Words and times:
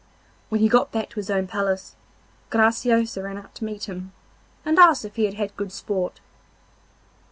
When 0.49 0.61
he 0.61 0.67
got 0.67 0.91
back 0.91 1.09
to 1.11 1.17
his 1.17 1.29
own 1.29 1.45
palace 1.45 1.95
Graciosa 2.49 3.21
ran 3.21 3.37
out 3.37 3.53
to 3.53 3.63
meet 3.63 3.87
him, 3.87 4.13
and 4.65 4.79
asked 4.79 5.05
if 5.05 5.15
he 5.15 5.25
had 5.25 5.35
had 5.35 5.55
good 5.55 5.71
sport. 5.71 6.21